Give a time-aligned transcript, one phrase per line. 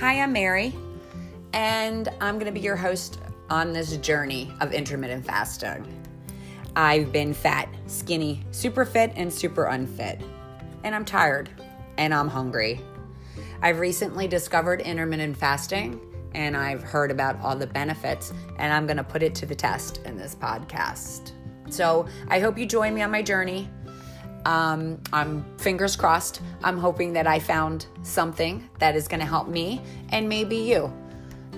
[0.00, 0.72] Hi, I'm Mary,
[1.54, 3.18] and I'm going to be your host
[3.50, 5.84] on this journey of intermittent fasting.
[6.76, 10.20] I've been fat, skinny, super fit, and super unfit,
[10.84, 11.50] and I'm tired
[11.96, 12.80] and I'm hungry.
[13.60, 16.00] I've recently discovered intermittent fasting
[16.32, 19.56] and I've heard about all the benefits, and I'm going to put it to the
[19.56, 21.32] test in this podcast.
[21.70, 23.68] So I hope you join me on my journey.
[24.48, 26.40] Um, I'm fingers crossed.
[26.64, 30.90] I'm hoping that I found something that is going to help me and maybe you.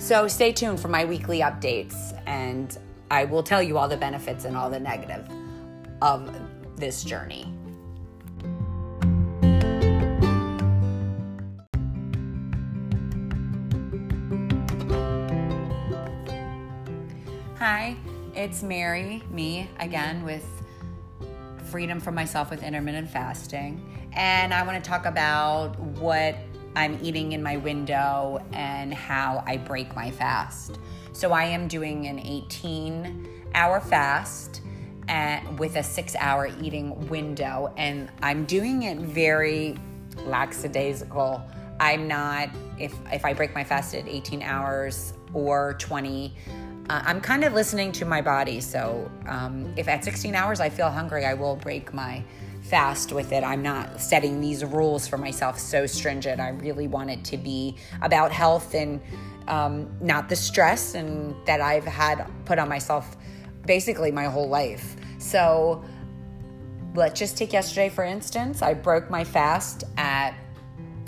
[0.00, 2.76] So stay tuned for my weekly updates, and
[3.08, 5.24] I will tell you all the benefits and all the negative
[6.02, 6.34] of
[6.74, 7.54] this journey.
[17.56, 17.94] Hi,
[18.34, 20.59] it's Mary, me again with
[21.70, 23.80] Freedom from Myself with Intermittent Fasting.
[24.12, 26.34] And I want to talk about what
[26.74, 30.80] I'm eating in my window and how I break my fast.
[31.12, 34.62] So I am doing an 18 hour fast
[35.06, 39.76] and with a six hour eating window, and I'm doing it very
[40.24, 41.40] lackadaisical.
[41.80, 46.32] I'm not if if I break my fast at 18 hours or 20
[46.90, 48.60] uh, I'm kind of listening to my body.
[48.60, 52.24] So um, if at 16 hours I feel hungry, I will break my
[52.62, 53.44] fast with it.
[53.44, 56.40] I'm not setting these rules for myself so stringent.
[56.40, 59.00] I really want it to be about health and
[59.46, 63.16] um, not the stress and that I've had put on myself
[63.66, 64.96] basically my whole life.
[65.18, 65.84] So
[66.96, 68.62] let's just take yesterday for instance.
[68.62, 70.34] I broke my fast at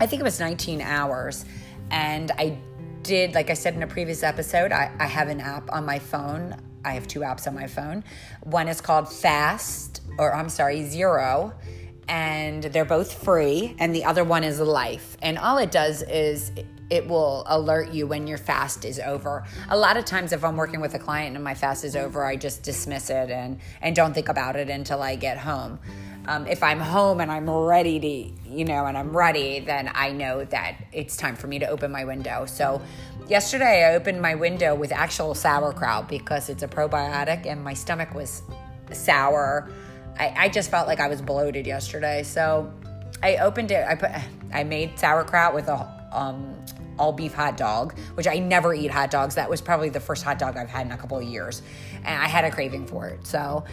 [0.00, 1.44] I think it was 19 hours
[1.90, 2.58] and I
[3.02, 5.98] did, like I said in a previous episode, I, I have an app on my
[5.98, 6.56] phone.
[6.84, 8.04] I have two apps on my phone.
[8.42, 11.52] One is called Fast, or I'm sorry, Zero,
[12.08, 13.76] and they're both free.
[13.78, 15.16] And the other one is Life.
[15.22, 16.52] And all it does is
[16.90, 19.44] it will alert you when your fast is over.
[19.70, 22.24] A lot of times, if I'm working with a client and my fast is over,
[22.24, 25.80] I just dismiss it and, and don't think about it until I get home.
[26.28, 30.10] Um, if I'm home and I'm ready to, you know, and I'm ready, then I
[30.10, 32.46] know that it's time for me to open my window.
[32.46, 32.82] So,
[33.28, 38.14] yesterday I opened my window with actual sauerkraut because it's a probiotic and my stomach
[38.14, 38.42] was
[38.92, 39.68] sour.
[40.18, 42.22] I, I just felt like I was bloated yesterday.
[42.24, 42.72] So,
[43.22, 43.86] I opened it.
[43.86, 44.10] I put,
[44.52, 46.56] I made sauerkraut with a um,
[46.98, 49.34] all beef hot dog, which I never eat hot dogs.
[49.34, 51.62] That was probably the first hot dog I've had in a couple of years,
[52.04, 53.26] and I had a craving for it.
[53.26, 53.64] So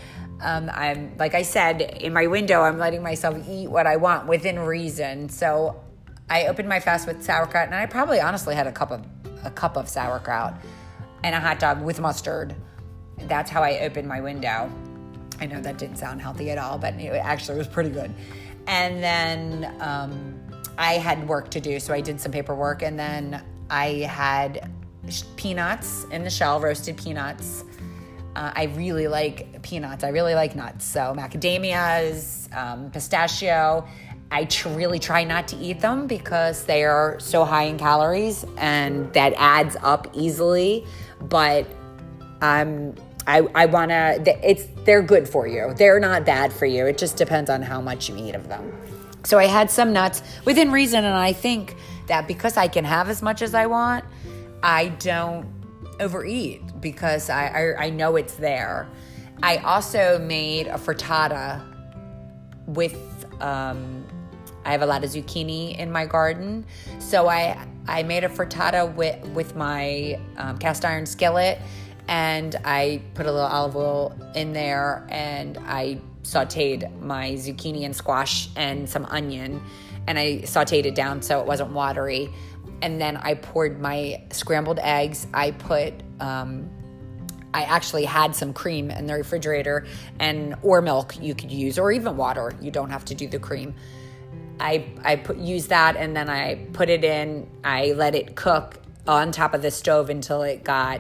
[0.44, 4.28] um, I'm like I said in my window, I'm letting myself eat what I want
[4.28, 5.30] within reason.
[5.30, 5.82] So
[6.30, 9.06] I opened my fast with sauerkraut, and I probably honestly had a cup of
[9.44, 10.56] a cup of sauerkraut
[11.24, 12.56] and a hot dog with mustard.
[13.28, 14.72] That's how I opened my window.
[15.40, 18.14] I know that didn't sound healthy at all, but it actually was pretty good.
[18.68, 20.40] And then um,
[20.78, 24.72] I had work to do, so I did some paperwork, and then I had
[25.36, 27.66] peanuts in the shell, roasted peanuts
[28.36, 30.04] uh, I really like peanuts.
[30.04, 30.86] I really like nuts.
[30.86, 33.88] So macadamias, um, pistachio.
[34.32, 38.46] I tr- really try not to eat them because they are so high in calories
[38.58, 40.86] and that adds up easily.
[41.22, 41.68] But
[42.42, 42.96] um,
[43.28, 44.24] I, I want to.
[44.44, 45.74] It's they're good for you.
[45.76, 46.86] They're not bad for you.
[46.88, 48.74] It just depends on how much you eat of them.
[49.24, 51.76] So I had some nuts within reason, and I think
[52.08, 54.04] that because I can have as much as I want,
[54.62, 55.46] I don't
[56.04, 58.88] overeat because I, I, I know it's there.
[59.42, 61.62] I also made a frittata
[62.68, 62.96] with
[63.42, 64.06] um,
[64.66, 66.66] I have a lot of zucchini in my garden,
[67.00, 71.60] so I I made a frittata with with my um, cast iron skillet,
[72.08, 77.96] and I put a little olive oil in there, and I sautéed my zucchini and
[77.96, 79.62] squash and some onion,
[80.08, 82.30] and I sautéed it down so it wasn't watery
[82.84, 85.26] and then I poured my scrambled eggs.
[85.34, 86.70] I put um,
[87.54, 89.86] I actually had some cream in the refrigerator
[90.20, 92.54] and or milk you could use or even water.
[92.62, 93.74] You don't have to do the cream.
[94.60, 97.50] I I put use that and then I put it in.
[97.64, 101.00] I let it cook on top of the stove until it got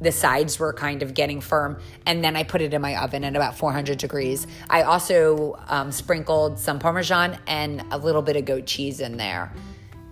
[0.00, 3.24] the sides were kind of getting firm and then i put it in my oven
[3.24, 8.44] at about 400 degrees i also um, sprinkled some parmesan and a little bit of
[8.44, 9.50] goat cheese in there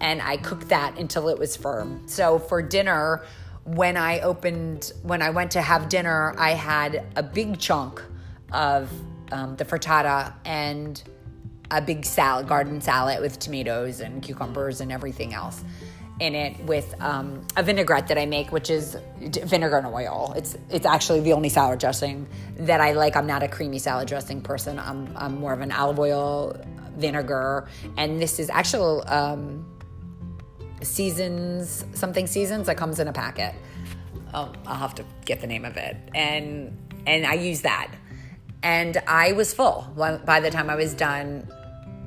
[0.00, 2.02] and I cooked that until it was firm.
[2.06, 3.25] So for dinner,
[3.64, 8.02] when I opened, when I went to have dinner, I had a big chunk
[8.52, 8.90] of
[9.32, 11.02] um, the frittata and
[11.70, 15.64] a big salad, garden salad with tomatoes and cucumbers and everything else
[16.20, 20.32] in it with um, a vinaigrette that I make, which is vinegar and oil.
[20.37, 22.26] It's it's actually the only salad dressing
[22.58, 23.16] that I like.
[23.16, 24.78] I'm not a creamy salad dressing person.
[24.78, 26.56] I'm I'm more of an olive oil
[26.96, 29.04] vinegar, and this is actual.
[29.06, 29.66] Um,
[30.82, 33.55] seasons, something seasons that comes in a packet.
[34.34, 35.96] Oh, I'll have to get the name of it.
[36.14, 36.76] And
[37.06, 37.93] and I use that.
[38.62, 41.49] And I was full by the time I was done.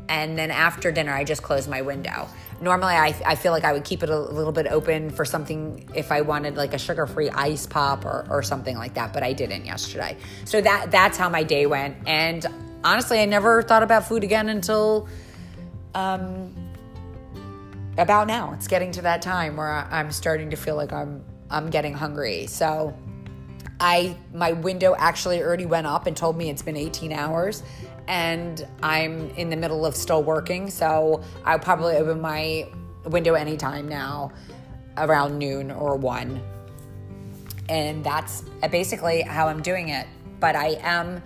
[0.10, 2.28] And then after dinner, I just closed my window.
[2.62, 5.88] Normally, I, I feel like I would keep it a little bit open for something
[5.96, 9.24] if I wanted like a sugar free ice pop or, or something like that, but
[9.24, 10.18] I didn't yesterday.
[10.46, 11.96] So that that's how my day went.
[12.06, 12.46] And
[12.84, 15.08] honestly, I never thought about food again until
[15.96, 16.54] um,
[18.00, 18.54] about now.
[18.54, 22.48] It's getting to that time where I'm starting to feel like I'm I'm getting hungry.
[22.48, 22.96] So
[23.80, 27.64] I my window actually already went up and told me it's been 18 hours
[28.08, 32.68] and I'm in the middle of still working, so I'll probably open my
[33.06, 34.32] window anytime now
[34.98, 36.42] around noon or 1.
[37.70, 40.08] And that's basically how I'm doing it.
[40.40, 41.22] But I am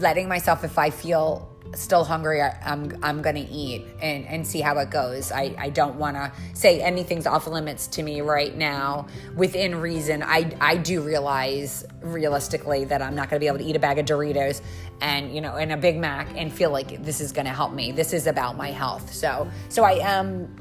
[0.00, 4.46] letting myself if I feel still hungry, I, am I'm, I'm gonna eat and, and
[4.46, 5.32] see how it goes.
[5.32, 9.06] I, I don't wanna say anything's off limits to me right now.
[9.36, 13.76] Within reason, I, I do realize realistically that I'm not gonna be able to eat
[13.76, 14.60] a bag of Doritos
[15.00, 17.92] and you know and a Big Mac and feel like this is gonna help me.
[17.92, 19.12] This is about my health.
[19.12, 20.54] So so I am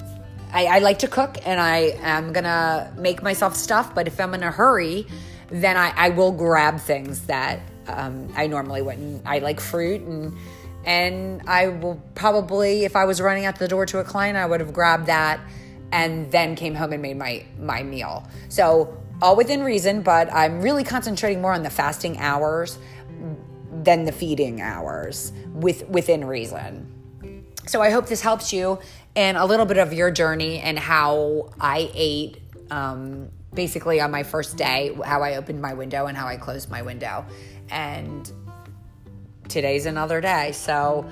[0.51, 4.33] I, I like to cook and I am gonna make myself stuff, but if I'm
[4.33, 5.07] in a hurry,
[5.49, 9.23] then I, I will grab things that um, I normally wouldn't.
[9.25, 10.35] I like fruit and
[10.85, 14.45] and I will probably, if I was running out the door to a client, I
[14.45, 15.39] would have grabbed that
[15.91, 18.27] and then came home and made my my meal.
[18.49, 22.77] So all within reason, but I'm really concentrating more on the fasting hours
[23.71, 26.89] than the feeding hours with within reason.
[27.67, 28.79] So I hope this helps you
[29.15, 32.41] in a little bit of your journey and how I ate
[32.71, 36.69] um, basically on my first day, how I opened my window and how I closed
[36.69, 37.25] my window.
[37.69, 38.29] And
[39.53, 40.51] today's another day.
[40.51, 41.05] So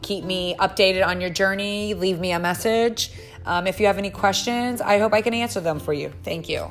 [0.00, 1.94] keep me updated on your journey.
[1.94, 3.12] Leave me a message.
[3.44, 6.12] Um, if you have any questions, I hope I can answer them for you.
[6.24, 6.70] Thank you.